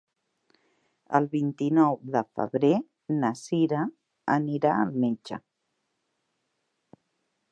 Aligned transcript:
El 1.19 1.27
vint-i-nou 1.33 1.97
de 2.15 2.23
febrer 2.39 2.71
na 3.19 3.31
Cira 3.41 3.83
anirà 4.39 4.73
al 4.79 4.97
metge. 5.05 5.41